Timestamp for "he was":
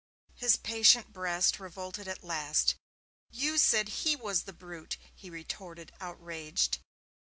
3.89-4.45